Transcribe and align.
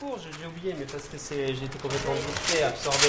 pour, 0.00 0.18
j'ai 0.18 0.46
oublié, 0.46 0.74
mais 0.78 0.84
parce 0.84 1.04
que 1.04 1.18
c'est, 1.18 1.54
j'ai 1.54 1.64
été 1.64 1.78
complètement 1.78 2.12
bouffé, 2.12 2.62
absorbé. 2.62 3.08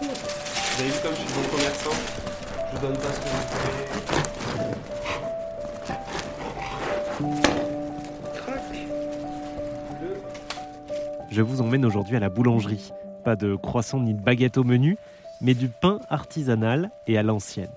Vous 0.00 0.82
avez 0.82 0.90
vu 0.90 0.98
comme 1.02 1.12
je 1.12 1.20
suis 1.20 1.32
bon 1.34 1.42
commerçant 1.56 1.90
Je 2.72 2.80
donne 2.80 2.96
pas 2.96 3.12
ce 3.12 3.20
que 3.20 3.28
vous 3.28 3.36
voulez. 3.60 3.86
Je 11.30 11.42
vous 11.42 11.60
emmène 11.60 11.84
aujourd'hui 11.84 12.16
à 12.16 12.20
la 12.20 12.30
boulangerie. 12.30 12.92
Pas 13.24 13.36
de 13.36 13.56
croissant 13.56 14.00
ni 14.00 14.14
de 14.14 14.20
baguette 14.20 14.56
au 14.56 14.64
menu, 14.64 14.96
mais 15.40 15.54
du 15.54 15.68
pain 15.68 16.00
artisanal 16.08 16.90
et 17.06 17.18
à 17.18 17.22
l'ancienne. 17.22 17.70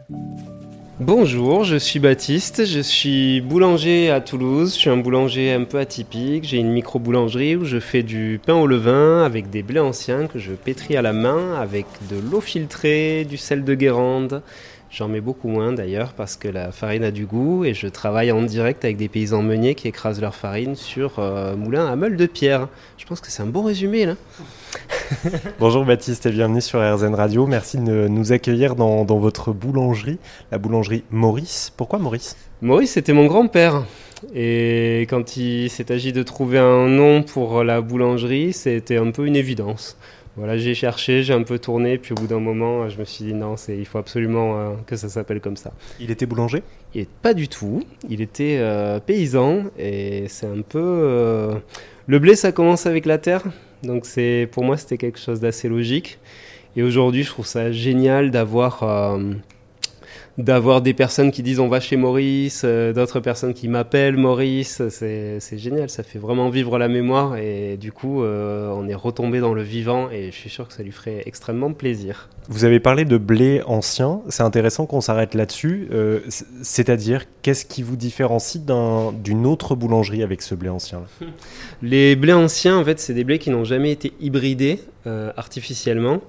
Bonjour, 0.99 1.63
je 1.63 1.77
suis 1.77 1.99
Baptiste, 1.99 2.65
je 2.65 2.81
suis 2.81 3.39
boulanger 3.39 4.11
à 4.11 4.19
Toulouse, 4.19 4.73
je 4.73 4.79
suis 4.79 4.89
un 4.89 4.97
boulanger 4.97 5.53
un 5.53 5.63
peu 5.63 5.79
atypique, 5.79 6.43
j'ai 6.43 6.57
une 6.57 6.73
micro-boulangerie 6.73 7.55
où 7.55 7.63
je 7.63 7.79
fais 7.79 8.03
du 8.03 8.37
pain 8.45 8.55
au 8.55 8.67
levain 8.67 9.23
avec 9.23 9.49
des 9.49 9.63
blés 9.63 9.79
anciens 9.79 10.27
que 10.27 10.39
je 10.39 10.51
pétris 10.51 10.97
à 10.97 11.01
la 11.01 11.13
main 11.13 11.55
avec 11.55 11.85
de 12.11 12.17
l'eau 12.19 12.41
filtrée, 12.41 13.23
du 13.23 13.37
sel 13.37 13.63
de 13.63 13.75
Guérande. 13.75 14.41
J'en 14.91 15.07
mets 15.07 15.21
beaucoup 15.21 15.47
moins 15.47 15.71
d'ailleurs 15.71 16.11
parce 16.11 16.35
que 16.35 16.49
la 16.49 16.73
farine 16.73 17.05
a 17.05 17.11
du 17.11 17.25
goût 17.25 17.63
et 17.63 17.73
je 17.73 17.87
travaille 17.87 18.33
en 18.33 18.41
direct 18.41 18.83
avec 18.83 18.97
des 18.97 19.07
paysans 19.07 19.41
meuniers 19.41 19.75
qui 19.75 19.87
écrasent 19.87 20.19
leur 20.19 20.35
farine 20.35 20.75
sur 20.75 21.19
euh, 21.19 21.55
moulin 21.55 21.87
à 21.87 21.95
meule 21.95 22.17
de 22.17 22.25
pierre. 22.25 22.67
Je 22.97 23.05
pense 23.05 23.21
que 23.21 23.31
c'est 23.31 23.41
un 23.41 23.45
bon 23.47 23.63
résumé 23.63 24.05
là. 24.05 24.15
Bonjour 25.59 25.85
Baptiste 25.85 26.25
et 26.25 26.31
bienvenue 26.31 26.61
sur 26.61 26.79
RZN 26.79 27.15
Radio. 27.15 27.47
Merci 27.47 27.77
de 27.77 28.07
nous 28.07 28.31
accueillir 28.31 28.75
dans, 28.75 29.05
dans 29.05 29.17
votre 29.17 29.53
boulangerie, 29.53 30.19
la 30.51 30.57
boulangerie 30.57 31.03
Maurice. 31.11 31.71
Pourquoi 31.75 31.99
Maurice? 31.99 32.35
Maurice, 32.61 32.91
c'était 32.91 33.13
mon 33.13 33.25
grand-père. 33.25 33.85
Et 34.35 35.07
quand 35.09 35.37
il 35.37 35.69
s'est 35.69 35.91
agi 35.91 36.13
de 36.13 36.23
trouver 36.23 36.59
un 36.59 36.87
nom 36.87 37.23
pour 37.23 37.63
la 37.63 37.81
boulangerie, 37.81 38.53
c'était 38.53 38.97
un 38.97 39.11
peu 39.11 39.25
une 39.25 39.35
évidence. 39.35 39.97
Voilà, 40.35 40.57
j'ai 40.57 40.73
cherché, 40.75 41.23
j'ai 41.23 41.33
un 41.33 41.43
peu 41.43 41.59
tourné, 41.59 41.97
puis 41.97 42.13
au 42.13 42.15
bout 42.15 42.27
d'un 42.27 42.39
moment, 42.39 42.87
je 42.87 42.97
me 42.97 43.03
suis 43.03 43.25
dit 43.25 43.33
non, 43.33 43.57
c'est, 43.57 43.77
il 43.77 43.85
faut 43.85 43.97
absolument 43.97 44.57
euh, 44.57 44.69
que 44.85 44.95
ça 44.95 45.09
s'appelle 45.09 45.41
comme 45.41 45.57
ça. 45.57 45.71
Il 45.99 46.11
était 46.11 46.25
boulanger? 46.25 46.63
Et 46.95 47.07
pas 47.21 47.33
du 47.33 47.47
tout, 47.47 47.83
il 48.09 48.21
était 48.21 48.57
euh, 48.59 48.99
paysan, 48.99 49.63
et 49.77 50.25
c'est 50.29 50.45
un 50.45 50.61
peu... 50.61 50.79
euh, 50.79 51.55
Le 52.07 52.19
blé, 52.19 52.35
ça 52.35 52.51
commence 52.53 52.85
avec 52.85 53.05
la 53.05 53.17
terre, 53.17 53.43
donc 53.83 54.05
c'est, 54.05 54.47
pour 54.51 54.63
moi, 54.63 54.77
c'était 54.77 54.97
quelque 54.97 55.19
chose 55.19 55.39
d'assez 55.39 55.69
logique. 55.69 56.19
Et 56.75 56.83
aujourd'hui, 56.83 57.23
je 57.23 57.29
trouve 57.29 57.45
ça 57.45 57.71
génial 57.71 58.31
d'avoir... 58.31 58.83
d'avoir 60.39 60.81
des 60.81 60.93
personnes 60.93 61.31
qui 61.31 61.43
disent 61.43 61.59
on 61.59 61.67
va 61.67 61.79
chez 61.81 61.97
Maurice, 61.97 62.61
euh, 62.63 62.93
d'autres 62.93 63.19
personnes 63.19 63.53
qui 63.53 63.67
m'appellent 63.67 64.15
Maurice, 64.17 64.81
c'est 64.89 65.39
génial, 65.57 65.89
ça 65.89 66.01
fait 66.01 66.17
vraiment 66.17 66.49
vivre 66.49 66.77
la 66.79 66.87
mémoire 66.87 67.35
et 67.37 67.75
du 67.77 67.91
coup 67.91 68.23
euh, 68.23 68.71
on 68.73 68.87
est 68.87 68.95
retombé 68.95 69.41
dans 69.41 69.53
le 69.53 69.61
vivant 69.61 70.09
et 70.09 70.31
je 70.31 70.35
suis 70.37 70.49
sûr 70.49 70.67
que 70.67 70.73
ça 70.73 70.81
lui 70.81 70.91
ferait 70.93 71.23
extrêmement 71.25 71.73
plaisir. 71.73 72.29
Vous 72.47 72.63
avez 72.63 72.79
parlé 72.79 73.05
de 73.05 73.17
blé 73.17 73.61
ancien. 73.67 74.21
C'est 74.29 74.41
intéressant 74.41 74.87
qu'on 74.87 75.01
s'arrête 75.01 75.35
là-dessus. 75.35 75.87
Euh, 75.91 76.21
C'est-à-dire, 76.63 77.25
qu'est-ce 77.43 77.63
qui 77.63 77.83
vous 77.83 77.95
différencie 77.95 78.63
d'un- 78.63 79.11
d'une 79.11 79.45
autre 79.45 79.75
boulangerie 79.75 80.23
avec 80.23 80.41
ce 80.41 80.55
blé 80.55 80.69
ancien? 80.69 81.01
Là 81.21 81.27
Les 81.83 82.15
blés 82.15 82.33
anciens 82.33 82.77
en 82.77 82.85
fait 82.85 82.99
c'est 82.99 83.13
des 83.13 83.23
blés 83.25 83.39
qui 83.39 83.49
n'ont 83.51 83.65
jamais 83.65 83.91
été 83.91 84.13
hybridés 84.21 84.79
artificiellement. 85.37 86.21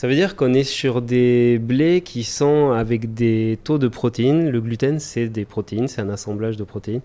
Ça 0.00 0.08
veut 0.08 0.14
dire 0.14 0.34
qu'on 0.34 0.54
est 0.54 0.64
sur 0.64 1.02
des 1.02 1.58
blés 1.58 2.00
qui 2.00 2.24
sont 2.24 2.70
avec 2.70 3.12
des 3.12 3.58
taux 3.64 3.76
de 3.76 3.86
protéines. 3.86 4.48
Le 4.48 4.58
gluten, 4.62 4.98
c'est 4.98 5.28
des 5.28 5.44
protéines, 5.44 5.88
c'est 5.88 6.00
un 6.00 6.08
assemblage 6.08 6.56
de 6.56 6.64
protéines 6.64 7.02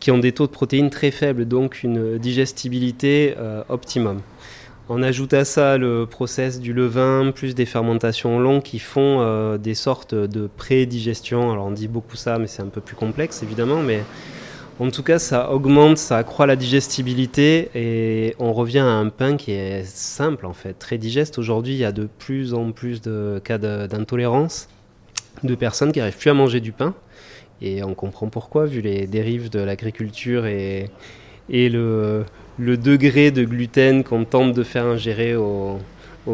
qui 0.00 0.10
ont 0.10 0.16
des 0.16 0.32
taux 0.32 0.46
de 0.46 0.50
protéines 0.50 0.88
très 0.88 1.10
faibles, 1.10 1.44
donc 1.44 1.82
une 1.82 2.16
digestibilité 2.16 3.34
euh, 3.36 3.62
optimum. 3.68 4.22
On 4.88 5.02
ajoute 5.02 5.34
à 5.34 5.44
ça 5.44 5.76
le 5.76 6.06
process 6.06 6.58
du 6.58 6.72
levain, 6.72 7.32
plus 7.34 7.54
des 7.54 7.66
fermentations 7.66 8.40
longues 8.40 8.62
qui 8.62 8.78
font 8.78 9.18
euh, 9.20 9.58
des 9.58 9.74
sortes 9.74 10.14
de 10.14 10.48
pré-digestion. 10.56 11.52
Alors 11.52 11.66
on 11.66 11.70
dit 11.70 11.86
beaucoup 11.86 12.16
ça, 12.16 12.38
mais 12.38 12.46
c'est 12.46 12.62
un 12.62 12.68
peu 12.68 12.80
plus 12.80 12.96
complexe 12.96 13.42
évidemment, 13.42 13.82
mais 13.82 14.00
en 14.82 14.90
tout 14.90 15.04
cas, 15.04 15.20
ça 15.20 15.52
augmente, 15.52 15.96
ça 15.96 16.18
accroît 16.18 16.46
la 16.46 16.56
digestibilité 16.56 17.70
et 17.76 18.34
on 18.40 18.52
revient 18.52 18.80
à 18.80 18.86
un 18.86 19.10
pain 19.10 19.36
qui 19.36 19.52
est 19.52 19.84
simple 19.86 20.44
en 20.44 20.54
fait, 20.54 20.72
très 20.74 20.98
digeste. 20.98 21.38
Aujourd'hui, 21.38 21.74
il 21.74 21.78
y 21.78 21.84
a 21.84 21.92
de 21.92 22.08
plus 22.18 22.52
en 22.52 22.72
plus 22.72 23.00
de 23.00 23.40
cas 23.44 23.58
d'intolérance, 23.58 24.68
de 25.44 25.54
personnes 25.54 25.92
qui 25.92 26.00
n'arrivent 26.00 26.18
plus 26.18 26.30
à 26.30 26.34
manger 26.34 26.58
du 26.60 26.72
pain. 26.72 26.94
Et 27.60 27.84
on 27.84 27.94
comprend 27.94 28.26
pourquoi, 28.26 28.66
vu 28.66 28.80
les 28.80 29.06
dérives 29.06 29.50
de 29.50 29.60
l'agriculture 29.60 30.46
et, 30.46 30.90
le, 31.48 32.24
degré 32.58 33.30
de 33.30 33.44
gluten 33.44 34.02
qu'on 34.02 34.24
tente 34.24 34.52
de 34.52 34.64
faire 34.64 34.86
ingérer 34.86 35.36
aux, 35.36 35.78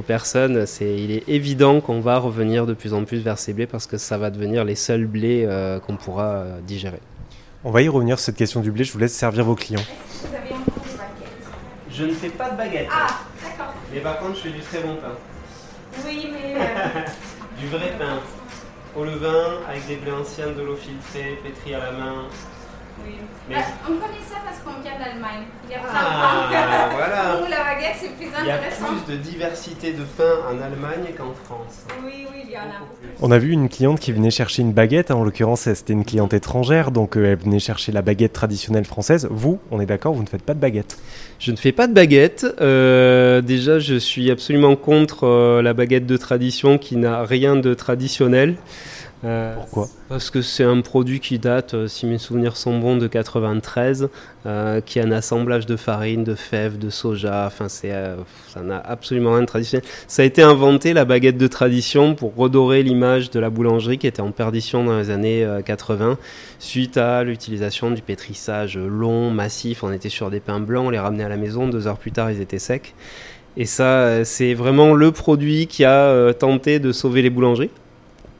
personnes. 0.06 0.64
Il 0.80 1.10
est 1.10 1.28
évident 1.28 1.82
qu'on 1.82 2.00
va 2.00 2.18
revenir 2.18 2.64
de 2.64 2.72
plus 2.72 2.94
en 2.94 3.04
plus 3.04 3.18
vers 3.18 3.38
ces 3.38 3.52
blés 3.52 3.66
parce 3.66 3.86
que 3.86 3.98
ça 3.98 4.16
va 4.16 4.30
devenir 4.30 4.64
les 4.64 4.74
seuls 4.74 5.06
blés 5.06 5.44
euh, 5.46 5.80
qu'on 5.80 5.96
pourra 5.96 6.28
euh, 6.28 6.60
digérer. 6.66 7.00
On 7.64 7.70
va 7.70 7.82
y 7.82 7.88
revenir 7.88 8.18
sur 8.18 8.26
cette 8.26 8.36
question 8.36 8.60
du 8.60 8.70
blé. 8.70 8.84
Je 8.84 8.92
vous 8.92 8.98
laisse 8.98 9.14
servir 9.14 9.44
vos 9.44 9.54
clients. 9.56 9.80
Vous 9.80 10.34
avez 10.34 10.52
encore 10.54 10.82
des 10.84 10.96
baguettes? 10.96 11.48
Je 11.90 12.04
ne 12.04 12.12
fais 12.12 12.28
pas 12.28 12.50
de 12.50 12.56
baguette. 12.56 12.88
Ah, 12.92 13.06
d'accord. 13.42 13.74
Mais 13.92 14.00
par 14.00 14.18
contre, 14.20 14.36
je 14.36 14.40
fais 14.42 14.50
du 14.50 14.60
très 14.60 14.80
bon 14.80 14.94
pain. 14.96 15.14
Oui, 16.06 16.30
mais 16.32 16.54
euh, 16.56 17.00
Du 17.60 17.66
vrai 17.68 17.92
pain. 17.98 18.20
Au 18.96 19.04
levain, 19.04 19.58
avec 19.68 19.86
des 19.86 19.96
blés 19.96 20.12
anciens, 20.12 20.48
de 20.48 20.62
l'eau 20.62 20.76
filtrée, 20.76 21.40
pétri 21.42 21.74
à 21.74 21.78
la 21.78 21.92
main. 21.92 22.14
oui. 23.04 23.16
Mais- 23.48 23.56
Ah, 23.58 23.62
on 23.84 23.92
connaît 23.96 24.22
ça 24.28 24.36
parce 24.44 24.58
qu'on 24.60 24.80
vient 24.82 24.98
d'Allemagne. 24.98 25.44
Il 25.68 25.72
y 25.72 25.74
a 25.74 25.78
plein 25.80 25.90
Ah, 25.92 26.46
pains. 26.88 26.96
voilà. 26.96 27.40
Nous, 27.40 27.50
la 27.50 27.64
baguette, 27.64 27.96
c'est 28.00 28.10
plus 28.16 28.26
Il 28.40 28.46
y 28.46 28.50
a 28.50 28.54
intéressant. 28.56 28.86
plus 29.06 29.16
de 29.16 29.20
diversité 29.20 29.92
de 29.92 30.02
pain 30.16 30.34
en 30.50 30.60
Allemagne 30.62 31.12
qu'en 31.16 31.32
France. 31.44 31.84
Oui, 32.04 32.26
oui, 32.32 32.42
il 32.46 32.52
y 32.52 32.56
en 32.56 32.60
a 32.60 32.78
beaucoup. 32.80 32.94
On 33.20 33.30
a 33.30 33.38
vu 33.38 33.50
une 33.52 33.68
cliente 33.68 33.98
qui 34.00 34.12
venait 34.12 34.30
chercher 34.30 34.62
une 34.62 34.72
baguette. 34.72 35.10
hein, 35.10 35.16
En 35.16 35.24
l'occurrence, 35.24 35.62
c'était 35.62 35.92
une 35.92 36.04
cliente 36.04 36.32
étrangère, 36.34 36.90
donc 36.90 37.16
euh, 37.16 37.32
elle 37.32 37.38
venait 37.38 37.58
chercher 37.58 37.92
la 37.92 38.02
baguette 38.02 38.32
traditionnelle 38.32 38.84
française. 38.84 39.26
Vous, 39.30 39.58
on 39.70 39.80
est 39.80 39.86
d'accord, 39.86 40.14
vous 40.14 40.22
ne 40.22 40.28
faites 40.28 40.42
pas 40.42 40.54
de 40.54 40.60
baguette. 40.60 40.98
Je 41.38 41.50
ne 41.52 41.56
fais 41.56 41.72
pas 41.72 41.86
de 41.86 41.92
baguette. 41.94 42.46
Euh, 42.60 43.40
déjà, 43.40 43.78
je 43.78 43.94
suis 43.96 44.30
absolument 44.30 44.76
contre 44.76 45.24
euh, 45.26 45.62
la 45.62 45.74
baguette 45.74 46.06
de 46.06 46.16
tradition 46.16 46.78
qui 46.78 46.96
n'a 46.96 47.22
rien 47.24 47.56
de 47.56 47.74
traditionnel. 47.74 48.56
Euh, 49.24 49.54
Pourquoi 49.56 49.88
Parce 50.08 50.30
que 50.30 50.42
c'est 50.42 50.64
un 50.64 50.80
produit 50.80 51.18
qui 51.18 51.38
date, 51.38 51.74
euh, 51.74 51.88
si 51.88 52.06
mes 52.06 52.18
souvenirs 52.18 52.56
sont 52.56 52.78
bons, 52.78 52.96
de 52.96 53.06
93, 53.08 54.08
euh, 54.46 54.80
qui 54.80 55.00
a 55.00 55.04
un 55.04 55.10
assemblage 55.10 55.66
de 55.66 55.76
farine, 55.76 56.22
de 56.22 56.34
fèves, 56.34 56.78
de 56.78 56.88
soja. 56.88 57.46
Enfin, 57.46 57.68
c'est, 57.68 57.92
euh, 57.92 58.16
ça 58.48 58.60
n'a 58.62 58.78
absolument 58.78 59.32
rien 59.32 59.40
de 59.40 59.46
traditionnel. 59.46 59.84
Ça 60.06 60.22
a 60.22 60.24
été 60.24 60.42
inventé, 60.42 60.92
la 60.92 61.04
baguette 61.04 61.36
de 61.36 61.46
tradition, 61.48 62.14
pour 62.14 62.36
redorer 62.36 62.82
l'image 62.82 63.30
de 63.30 63.40
la 63.40 63.50
boulangerie 63.50 63.98
qui 63.98 64.06
était 64.06 64.22
en 64.22 64.30
perdition 64.30 64.84
dans 64.84 64.98
les 64.98 65.10
années 65.10 65.44
euh, 65.44 65.62
80, 65.62 66.16
suite 66.60 66.96
à 66.96 67.24
l'utilisation 67.24 67.90
du 67.90 68.02
pétrissage 68.02 68.78
long, 68.78 69.30
massif. 69.30 69.82
On 69.82 69.92
était 69.92 70.08
sur 70.08 70.30
des 70.30 70.40
pains 70.40 70.60
blancs, 70.60 70.86
on 70.86 70.90
les 70.90 70.98
ramenait 70.98 71.24
à 71.24 71.28
la 71.28 71.36
maison, 71.36 71.66
deux 71.66 71.88
heures 71.88 71.98
plus 71.98 72.12
tard, 72.12 72.30
ils 72.30 72.40
étaient 72.40 72.58
secs. 72.58 72.94
Et 73.56 73.66
ça, 73.66 74.24
c'est 74.24 74.54
vraiment 74.54 74.94
le 74.94 75.10
produit 75.10 75.66
qui 75.66 75.84
a 75.84 76.04
euh, 76.04 76.32
tenté 76.32 76.78
de 76.78 76.92
sauver 76.92 77.22
les 77.22 77.30
boulangeries, 77.30 77.70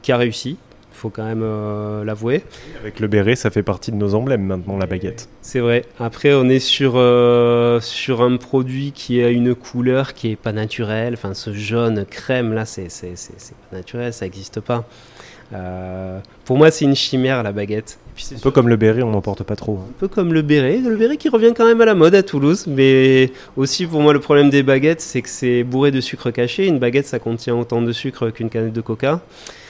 qui 0.01 0.13
a 0.13 0.17
réussi. 0.17 0.57
Il 0.91 0.97
faut 1.01 1.09
quand 1.09 1.23
même 1.23 1.43
euh, 1.43 2.03
l'avouer. 2.03 2.43
Avec 2.81 2.99
le 2.99 3.07
béret, 3.07 3.35
ça 3.35 3.49
fait 3.49 3.63
partie 3.63 3.91
de 3.91 3.95
nos 3.95 4.15
emblèmes 4.15 4.43
maintenant, 4.43 4.77
la 4.77 4.85
baguette. 4.85 5.29
C'est 5.41 5.59
vrai. 5.59 5.85
Après, 5.99 6.33
on 6.33 6.49
est 6.49 6.59
sur, 6.59 6.93
euh, 6.95 7.79
sur 7.79 8.21
un 8.21 8.35
produit 8.37 8.91
qui 8.91 9.21
a 9.23 9.29
une 9.29 9.55
couleur 9.55 10.13
qui 10.13 10.31
est 10.31 10.35
pas 10.35 10.51
naturelle. 10.51 11.13
Enfin, 11.13 11.33
ce 11.33 11.53
jaune 11.53 12.05
crème 12.09 12.53
là, 12.53 12.65
c'est 12.65 12.87
pas 13.71 13.77
naturel, 13.77 14.11
ça 14.13 14.25
n'existe 14.25 14.59
pas. 14.59 14.83
Euh, 15.53 16.19
pour 16.45 16.57
moi, 16.57 16.69
c'est 16.69 16.85
une 16.85 16.95
chimère 16.95 17.41
la 17.43 17.51
baguette. 17.51 17.97
Puis, 18.15 18.27
Un 18.35 18.39
peu 18.39 18.51
comme 18.51 18.67
le 18.67 18.75
béret, 18.75 19.01
on 19.01 19.11
n'en 19.11 19.21
porte 19.21 19.43
pas 19.43 19.55
trop. 19.55 19.77
hein. 19.81 19.87
un 19.89 19.93
peu 19.99 20.07
comme 20.07 20.33
le 20.33 20.41
béret. 20.41 20.77
Le 20.77 20.95
béret 20.97 21.17
qui 21.17 21.29
revient 21.29 21.53
quand 21.55 21.65
même 21.65 21.79
à 21.81 21.85
la 21.85 21.95
mode 21.95 22.13
à 22.13 22.21
Toulouse. 22.23 22.65
Mais 22.67 23.31
aussi, 23.55 23.85
pour 23.87 24.01
moi, 24.01 24.11
le 24.13 24.19
problème 24.19 24.49
des 24.49 24.61
baguettes, 24.63 25.01
c'est 25.01 25.21
que 25.21 25.29
c'est 25.29 25.63
bourré 25.63 25.91
de 25.91 26.01
sucre 26.01 26.29
caché. 26.29 26.67
Une 26.67 26.77
baguette, 26.77 27.07
ça 27.07 27.19
contient 27.19 27.55
autant 27.55 27.81
de 27.81 27.91
sucre 27.93 28.29
qu'une 28.29 28.49
canette 28.49 28.73
de 28.73 28.81
coca. 28.81 29.21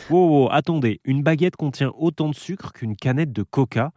Wow, 0.09 0.49
attendez, 0.51 1.01
une 1.05 1.21
baguette 1.21 1.55
contient 1.55 1.91
autant 1.95 2.29
de 2.29 2.33
sucre 2.33 2.73
qu'une 2.73 2.95
canette 2.95 3.31
de 3.31 3.43
coca. 3.43 3.91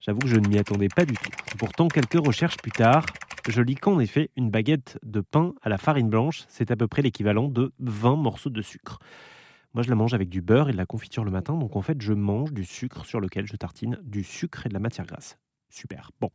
J'avoue 0.00 0.18
que 0.18 0.26
je 0.26 0.34
ne 0.34 0.48
m'y 0.48 0.58
attendais 0.58 0.88
pas 0.88 1.04
du 1.04 1.14
tout. 1.14 1.30
Pourtant, 1.58 1.86
quelques 1.86 2.26
recherches 2.26 2.56
plus 2.56 2.72
tard, 2.72 3.06
je 3.48 3.62
lis 3.62 3.76
qu'en 3.76 4.00
effet, 4.00 4.30
une 4.36 4.50
baguette 4.50 4.98
de 5.04 5.20
pain 5.20 5.54
à 5.62 5.68
la 5.68 5.78
farine 5.78 6.10
blanche, 6.10 6.42
c'est 6.48 6.72
à 6.72 6.76
peu 6.76 6.88
près 6.88 7.02
l'équivalent 7.02 7.46
de 7.46 7.72
20 7.78 8.16
morceaux 8.16 8.50
de 8.50 8.62
sucre. 8.62 8.98
Moi, 9.74 9.84
je 9.84 9.90
la 9.90 9.94
mange 9.94 10.12
avec 10.12 10.28
du 10.28 10.42
beurre 10.42 10.70
et 10.70 10.72
de 10.72 10.76
la 10.76 10.86
confiture 10.86 11.24
le 11.24 11.30
matin, 11.30 11.54
donc 11.56 11.76
en 11.76 11.82
fait, 11.82 12.02
je 12.02 12.14
mange 12.14 12.52
du 12.52 12.64
sucre 12.64 13.04
sur 13.06 13.20
lequel 13.20 13.46
je 13.46 13.54
tartine 13.54 14.00
du 14.02 14.24
sucre 14.24 14.66
et 14.66 14.68
de 14.68 14.74
la 14.74 14.80
matière 14.80 15.06
grasse. 15.06 15.38
Super. 15.68 16.10
Bon, 16.20 16.30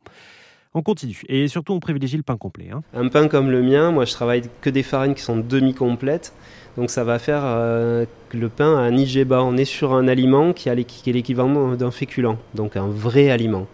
on 0.74 0.82
continue. 0.82 1.20
Et 1.28 1.48
surtout, 1.48 1.72
on 1.72 1.80
privilégie 1.80 2.16
le 2.16 2.22
pain 2.22 2.36
complet. 2.36 2.68
hein. 2.72 2.82
Un 2.94 3.08
pain 3.08 3.28
comme 3.28 3.50
le 3.50 3.62
mien, 3.62 3.90
moi 3.90 4.04
je 4.04 4.12
travaille 4.12 4.42
que 4.60 4.70
des 4.70 4.82
farines 4.82 5.14
qui 5.14 5.22
sont 5.22 5.36
demi-complètes, 5.36 6.32
donc 6.76 6.90
ça 6.90 7.04
va 7.04 7.18
faire 7.18 7.42
euh, 7.44 8.04
le 8.32 8.48
pain 8.48 8.76
à 8.76 8.80
un 8.80 8.96
IG 8.96 9.24
bas. 9.24 9.42
On 9.42 9.56
est 9.56 9.64
sur 9.64 9.94
un 9.94 10.06
aliment 10.06 10.52
qui, 10.52 10.70
a 10.70 10.74
est 10.74 11.06
l'équivalent 11.06 11.74
d'un 11.74 11.90
féculent, 11.90 12.36
donc 12.54 12.76
un 12.76 12.86
vrai 12.86 13.30
aliment. 13.30 13.66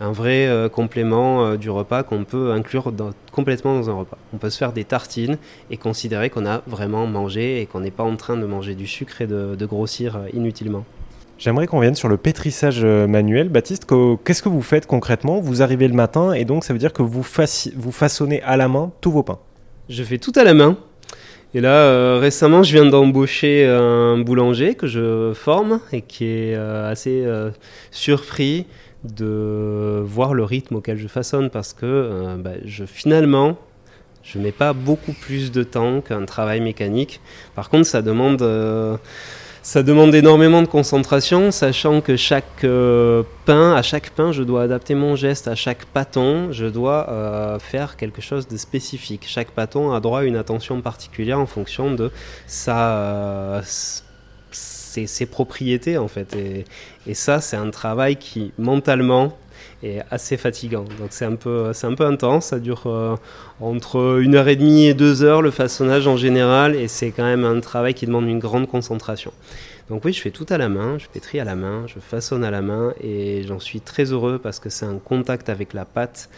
un 0.00 0.12
vrai 0.12 0.46
euh, 0.46 0.68
complément 0.68 1.44
euh, 1.44 1.56
du 1.56 1.70
repas 1.70 2.02
qu'on 2.02 2.24
peut 2.24 2.52
inclure 2.52 2.92
complètement 3.32 3.74
dans 3.74 3.90
un 3.90 3.94
repas. 3.94 4.16
On 4.32 4.38
peut 4.38 4.48
se 4.48 4.56
faire 4.56 4.72
des 4.72 4.84
tartines 4.84 5.36
et 5.70 5.76
considérer 5.76 6.30
qu'on 6.30 6.46
a 6.46 6.62
vraiment 6.66 7.06
mangé 7.06 7.60
et 7.60 7.66
qu'on 7.66 7.80
n'est 7.80 7.90
pas 7.90 8.04
en 8.04 8.16
train 8.16 8.36
de 8.36 8.46
manger 8.46 8.74
du 8.74 8.86
sucre 8.86 9.20
et 9.20 9.26
de, 9.26 9.66
grossir 9.66 10.18
inutilement. 10.32 10.84
J'aimerais 11.38 11.66
qu'on 11.66 11.80
vienne 11.80 11.94
sur 11.94 12.08
le 12.08 12.16
pétrissage 12.16 12.80
euh, 12.82 13.06
manuel. 13.06 13.48
Baptiste, 13.48 13.86
qu'est-ce 14.24 14.42
que 14.42 14.48
vous 14.48 14.62
faites 14.62 14.86
concrètement? 14.86 15.40
Vous 15.40 15.62
arrivez 15.62 15.88
le 15.88 15.94
matin 15.94 16.32
et 16.32 16.44
donc 16.44 16.64
ça 16.64 16.72
veut 16.72 16.78
dire 16.78 16.92
que 16.92 17.02
vous, 17.02 17.22
façonnez 17.22 18.42
à 18.42 18.56
la 18.56 18.68
main 18.68 18.90
tous 19.00 19.10
vos 19.10 19.22
pains. 19.22 19.38
Je 19.88 20.02
fais 20.02 20.18
tout 20.18 20.32
à 20.34 20.44
la 20.44 20.54
main. 20.54 20.76
Et 21.54 21.60
là, 21.60 21.74
euh, 21.74 22.18
récemment, 22.20 22.62
je 22.62 22.72
viens 22.72 22.84
d'embaucher 22.84 23.64
un 23.66 24.18
boulanger 24.18 24.74
que 24.74 24.86
je 24.86 25.32
forme 25.32 25.80
et 25.92 26.02
qui 26.02 26.24
est 26.24 26.54
euh, 26.54 26.90
assez 26.90 27.22
euh, 27.24 27.50
surpris 27.90 28.66
de 29.04 30.02
voir 30.04 30.34
le 30.34 30.44
rythme 30.44 30.76
auquel 30.76 30.98
je 30.98 31.08
façonne 31.08 31.50
parce 31.50 31.72
que 31.72 31.86
euh, 31.86 32.36
bah, 32.36 32.52
je, 32.64 32.84
finalement, 32.84 33.56
je 34.22 34.38
mets 34.38 34.52
pas 34.52 34.72
beaucoup 34.72 35.12
plus 35.12 35.52
de 35.52 35.62
temps 35.62 36.00
qu'un 36.00 36.24
travail 36.24 36.60
mécanique. 36.60 37.20
Par 37.54 37.70
contre, 37.70 37.86
ça 37.86 38.02
demande, 38.02 38.42
euh, 38.42 38.96
ça 39.68 39.82
demande 39.82 40.14
énormément 40.14 40.62
de 40.62 40.66
concentration, 40.66 41.50
sachant 41.50 42.00
que 42.00 42.16
chaque 42.16 42.64
euh, 42.64 43.22
pain, 43.44 43.74
à 43.74 43.82
chaque 43.82 44.08
pain, 44.08 44.32
je 44.32 44.42
dois 44.42 44.62
adapter 44.62 44.94
mon 44.94 45.14
geste. 45.14 45.46
À 45.46 45.54
chaque 45.54 45.84
pâton, 45.84 46.52
je 46.52 46.64
dois 46.64 47.06
euh, 47.10 47.58
faire 47.58 47.98
quelque 47.98 48.22
chose 48.22 48.48
de 48.48 48.56
spécifique. 48.56 49.26
Chaque 49.26 49.50
pâton 49.50 49.92
a 49.92 50.00
droit 50.00 50.20
à 50.20 50.24
une 50.24 50.36
attention 50.36 50.80
particulière 50.80 51.38
en 51.38 51.44
fonction 51.44 51.92
de 51.92 52.10
euh, 52.68 53.60
ses, 54.52 55.26
propriétés, 55.26 55.98
en 55.98 56.08
fait. 56.08 56.34
Et 57.06 57.12
ça, 57.12 57.42
c'est 57.42 57.58
un 57.58 57.68
travail 57.68 58.16
qui, 58.16 58.52
mentalement, 58.56 59.36
est 59.82 60.02
assez 60.10 60.36
fatigant. 60.36 60.84
Donc 60.98 61.08
c'est 61.10 61.24
un 61.24 61.36
peu, 61.36 61.72
c'est 61.72 61.86
un 61.86 61.94
peu 61.94 62.04
intense. 62.04 62.46
Ça 62.46 62.58
dure 62.58 62.82
euh, 62.86 63.16
entre 63.60 64.20
une 64.20 64.34
heure 64.34 64.48
et 64.48 64.56
demie 64.56 64.86
et 64.86 64.94
deux 64.94 65.22
heures 65.22 65.42
le 65.42 65.50
façonnage 65.50 66.06
en 66.06 66.16
général, 66.16 66.74
et 66.74 66.88
c'est 66.88 67.10
quand 67.10 67.24
même 67.24 67.44
un 67.44 67.60
travail 67.60 67.94
qui 67.94 68.06
demande 68.06 68.26
une 68.28 68.38
grande 68.38 68.68
concentration. 68.68 69.32
Donc 69.88 70.04
oui, 70.04 70.12
je 70.12 70.20
fais 70.20 70.30
tout 70.30 70.46
à 70.50 70.58
la 70.58 70.68
main, 70.68 70.98
je 70.98 71.06
pétris 71.08 71.40
à 71.40 71.44
la 71.44 71.54
main, 71.54 71.84
je 71.86 71.98
façonne 71.98 72.44
à 72.44 72.50
la 72.50 72.60
main, 72.60 72.92
et 73.00 73.42
j'en 73.46 73.58
suis 73.58 73.80
très 73.80 74.12
heureux 74.12 74.38
parce 74.38 74.60
que 74.60 74.68
c'est 74.68 74.84
un 74.84 74.98
contact 74.98 75.48
avec 75.48 75.72
la 75.72 75.84
pâte. 75.84 76.28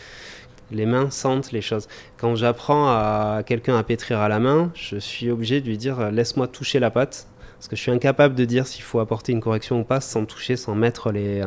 Les 0.70 0.86
mains 0.86 1.10
sentent 1.10 1.50
les 1.50 1.62
choses. 1.62 1.88
Quand 2.16 2.36
j'apprends 2.36 2.86
à 2.88 3.42
quelqu'un 3.44 3.76
à 3.76 3.82
pétrir 3.82 4.20
à 4.20 4.28
la 4.28 4.38
main, 4.38 4.70
je 4.74 4.98
suis 4.98 5.28
obligé 5.28 5.60
de 5.60 5.66
lui 5.66 5.76
dire 5.78 5.98
euh, 5.98 6.10
laisse-moi 6.12 6.46
toucher 6.46 6.78
la 6.78 6.90
pâte, 6.90 7.26
parce 7.58 7.66
que 7.66 7.74
je 7.74 7.80
suis 7.80 7.90
incapable 7.90 8.36
de 8.36 8.44
dire 8.44 8.68
s'il 8.68 8.84
faut 8.84 9.00
apporter 9.00 9.32
une 9.32 9.40
correction 9.40 9.80
ou 9.80 9.84
pas 9.84 10.00
sans 10.00 10.24
toucher, 10.26 10.56
sans 10.56 10.76
mettre 10.76 11.10
les, 11.10 11.42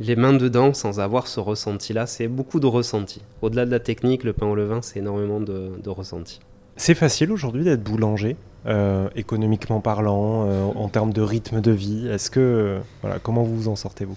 les 0.00 0.16
mains 0.16 0.32
dedans, 0.32 0.74
sans 0.74 1.00
avoir 1.00 1.26
ce 1.26 1.40
ressenti-là. 1.40 2.06
C'est 2.06 2.28
beaucoup 2.28 2.60
de 2.60 2.66
ressenti. 2.66 3.22
Au-delà 3.42 3.66
de 3.66 3.70
la 3.70 3.80
technique, 3.80 4.24
le 4.24 4.32
pain 4.32 4.46
au 4.46 4.54
levain, 4.54 4.80
c'est 4.82 4.98
énormément 4.98 5.40
de, 5.40 5.70
de 5.82 5.90
ressenti. 5.90 6.40
C'est 6.76 6.94
facile 6.94 7.30
aujourd'hui 7.30 7.64
d'être 7.64 7.84
boulanger, 7.84 8.36
euh, 8.66 9.08
économiquement 9.14 9.80
parlant, 9.80 10.46
euh, 10.48 10.64
en 10.74 10.88
termes 10.88 11.12
de 11.12 11.22
rythme 11.22 11.60
de 11.60 11.70
vie. 11.70 12.08
Est-ce 12.08 12.30
que, 12.30 12.40
euh, 12.40 12.78
voilà, 13.02 13.18
comment 13.20 13.44
vous 13.44 13.56
vous 13.56 13.68
en 13.68 13.76
sortez 13.76 14.04
vous? 14.04 14.16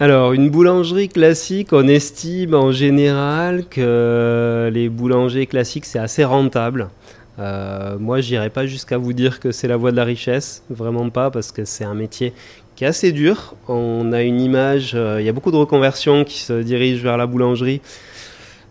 Alors, 0.00 0.32
une 0.32 0.50
boulangerie 0.50 1.08
classique, 1.08 1.68
on 1.72 1.86
estime 1.86 2.54
en 2.54 2.72
général 2.72 3.64
que 3.66 4.68
les 4.72 4.88
boulangers 4.88 5.46
classiques, 5.46 5.84
c'est 5.84 6.00
assez 6.00 6.24
rentable. 6.24 6.88
Euh, 7.38 7.96
moi, 7.98 8.20
j'irai 8.20 8.50
pas 8.50 8.66
jusqu'à 8.66 8.98
vous 8.98 9.12
dire 9.12 9.40
que 9.40 9.52
c'est 9.52 9.68
la 9.68 9.76
voie 9.76 9.92
de 9.92 9.96
la 9.96 10.04
richesse, 10.04 10.62
vraiment 10.68 11.10
pas, 11.10 11.30
parce 11.30 11.52
que 11.52 11.64
c'est 11.64 11.84
un 11.84 11.94
métier 11.94 12.32
qui 12.76 12.84
est 12.84 12.86
assez 12.86 13.12
dur. 13.12 13.54
On 13.68 14.12
a 14.12 14.22
une 14.22 14.40
image, 14.40 14.92
euh, 14.94 15.20
il 15.20 15.26
y 15.26 15.28
a 15.28 15.32
beaucoup 15.32 15.50
de 15.50 15.56
reconversions 15.56 16.24
qui 16.24 16.40
se 16.40 16.62
dirigent 16.62 17.02
vers 17.02 17.16
la 17.16 17.26
boulangerie. 17.26 17.80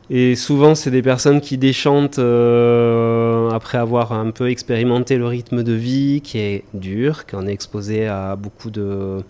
Et 0.09 0.35
souvent, 0.35 0.75
c'est 0.75 0.91
des 0.91 1.01
personnes 1.01 1.39
qui 1.39 1.57
déchantent 1.57 2.19
euh, 2.19 3.49
après 3.51 3.77
avoir 3.77 4.11
un 4.11 4.31
peu 4.31 4.49
expérimenté 4.49 5.17
le 5.17 5.25
rythme 5.25 5.63
de 5.63 5.73
vie 5.73 6.21
qui 6.21 6.39
est 6.39 6.63
dur, 6.73 7.25
qu'on 7.25 7.47
est 7.47 7.53
exposé 7.53 8.07
à 8.07 8.35
beaucoup 8.35 8.69
de, 8.69 9.23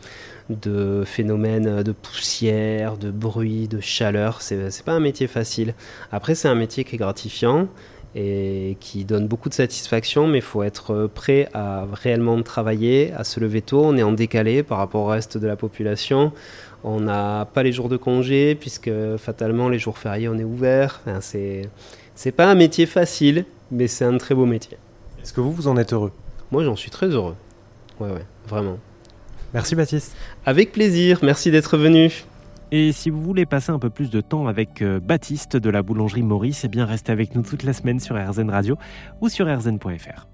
de 0.49 1.03
phénomènes 1.05 1.83
de 1.83 1.91
poussière, 1.91 2.97
de 2.97 3.11
bruit, 3.11 3.67
de 3.67 3.79
chaleur. 3.81 4.41
C'est 4.41 4.71
c'est 4.71 4.83
pas 4.83 4.93
un 4.93 4.99
métier 4.99 5.27
facile. 5.27 5.75
Après, 6.11 6.33
c'est 6.33 6.47
un 6.47 6.55
métier 6.55 6.83
qui 6.83 6.95
est 6.95 6.99
gratifiant 6.99 7.67
et 8.15 8.77
qui 8.80 9.06
donne 9.06 9.27
beaucoup 9.27 9.50
de 9.50 9.54
satisfaction, 9.54 10.27
mais 10.27 10.38
il 10.39 10.44
faut 10.44 10.63
être 10.63 11.10
prêt 11.13 11.50
à 11.54 11.86
réellement 11.92 12.42
travailler, 12.44 13.12
à 13.13 13.24
se 13.24 13.39
lever 13.39 13.62
tôt. 13.62 13.83
On 13.83 13.98
est 13.98 14.04
en 14.04 14.12
décalé 14.12 14.63
par 14.63 14.77
rapport 14.77 15.01
au 15.01 15.07
reste 15.07 15.38
de 15.38 15.48
la 15.48 15.56
population. 15.56 16.31
On 16.83 17.00
n'a 17.00 17.48
pas 17.54 17.63
les 17.63 17.71
jours 17.71 17.89
de 17.89 17.98
congé, 17.98 18.56
puisque 18.56 18.92
fatalement, 19.18 19.69
les 19.69 19.80
jours 19.80 19.98
fériés, 19.98 20.27
on 20.30 20.38
est 20.38 20.44
ouvert. 20.44 21.01
Enfin, 21.06 21.21
c'est 21.21 21.69
c'est 22.15 22.31
pas 22.31 22.45
un 22.45 22.56
métier 22.56 22.86
facile, 22.86 23.45
mais 23.71 23.88
c'est 23.88 24.06
un 24.06 24.18
très 24.18 24.36
beau 24.36 24.45
métier. 24.45 24.77
Est-ce 25.21 25.33
que 25.33 25.42
vous, 25.42 25.51
vous 25.51 25.68
en 25.68 25.77
êtes 25.77 25.94
heureux? 25.94 26.12
Moi, 26.51 26.63
j'en 26.63 26.75
suis 26.75 26.92
très 26.92 27.07
heureux. 27.07 27.36
Ouais, 28.00 28.12
ouais, 28.12 28.25
vraiment. 28.48 28.77
Merci 29.54 29.75
Baptiste. 29.75 30.15
Avec 30.45 30.71
plaisir, 30.71 31.19
merci 31.24 31.50
d'être 31.51 31.77
venu. 31.77 32.25
Et 32.75 32.91
si 32.91 33.11
vous 33.11 33.21
voulez 33.21 33.45
passer 33.45 33.71
un 33.71 33.77
peu 33.77 33.91
plus 33.91 34.09
de 34.09 34.19
temps 34.19 34.47
avec 34.47 34.81
euh, 34.81 34.99
Baptiste 34.99 35.57
de 35.57 35.69
la 35.69 35.83
boulangerie 35.83 36.23
Maurice, 36.23 36.63
eh 36.63 36.67
bien 36.69 36.87
restez 36.87 37.11
avec 37.11 37.35
nous 37.35 37.43
toute 37.43 37.61
la 37.61 37.71
semaine 37.71 37.99
sur 37.99 38.15
RZN 38.15 38.49
Radio 38.49 38.79
ou 39.21 39.29
sur 39.29 39.45
rzn.fr. 39.45 40.25